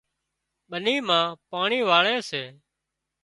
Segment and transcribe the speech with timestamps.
[0.69, 2.43] ٻني مان پاڻي واۯي سي